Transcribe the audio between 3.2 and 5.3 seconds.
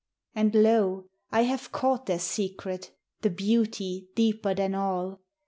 The beauty deeper than all.